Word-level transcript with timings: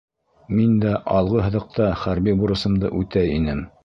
Мин 0.59 0.71
дә 0.85 0.93
алғы 1.17 1.43
һыҙыҡта 1.47 1.89
хәрби 2.05 2.33
бурысымды 2.39 2.91
үтәй 3.01 3.31
инем. 3.39 3.63